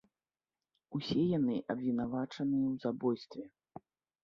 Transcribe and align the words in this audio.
Усе 0.99 1.21
яны 1.37 1.55
абвінавачаныя 1.75 2.65
ў 2.73 2.75
забойстве. 2.87 3.43